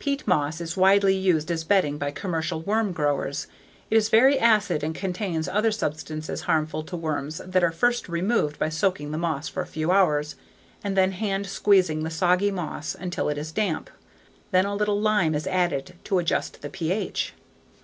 Peat 0.00 0.26
moss 0.26 0.60
is 0.60 0.76
widely 0.76 1.14
used 1.14 1.48
as 1.48 1.62
bedding 1.62 1.96
by 1.96 2.10
commercial 2.10 2.60
worm 2.60 2.90
growers. 2.90 3.46
It 3.88 3.94
is 3.96 4.08
very 4.08 4.36
acid 4.36 4.82
and 4.82 4.96
contains 4.96 5.48
other 5.48 5.70
substances 5.70 6.40
harmful 6.40 6.82
to 6.82 6.96
worms 6.96 7.40
that 7.46 7.62
are 7.62 7.70
first 7.70 8.08
removed 8.08 8.58
by 8.58 8.68
soaking 8.68 9.12
the 9.12 9.16
moss 9.18 9.48
for 9.48 9.60
a 9.60 9.66
few 9.68 9.92
hours 9.92 10.34
and 10.82 10.96
then 10.96 11.12
hand 11.12 11.46
squeezing 11.46 12.02
the 12.02 12.10
soggy 12.10 12.50
moss 12.50 12.96
until 12.96 13.28
it 13.28 13.38
is 13.38 13.52
damp. 13.52 13.90
Then 14.50 14.66
a 14.66 14.74
little 14.74 15.00
lime 15.00 15.36
is 15.36 15.46
added 15.46 15.94
to 16.02 16.18
adjust 16.18 16.62
the 16.62 16.68
pH. 16.68 17.34